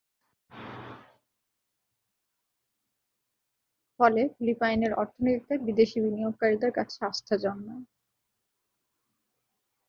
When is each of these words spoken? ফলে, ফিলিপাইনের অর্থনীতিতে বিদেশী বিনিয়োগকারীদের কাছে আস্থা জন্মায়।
ফলে, 3.99 4.21
ফিলিপাইনের 4.35 4.93
অর্থনীতিতে 4.93 5.53
বিদেশী 5.57 5.97
বিনিয়োগকারীদের 6.01 6.71
কাছে 6.71 6.97
আস্থা 7.05 7.35
জন্মায়। 7.37 7.83